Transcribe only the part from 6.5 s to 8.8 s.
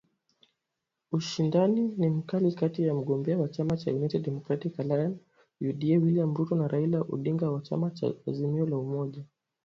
na Raila Amollo Odinga wa chama cha Azimio la